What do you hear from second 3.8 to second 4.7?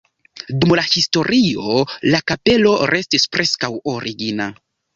origina.